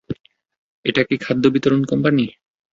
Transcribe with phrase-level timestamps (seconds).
[0.85, 2.25] এটা কি খাদ্য বিতরণ কোম্পানি?